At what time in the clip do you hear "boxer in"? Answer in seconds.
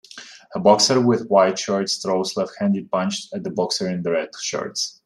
3.51-4.01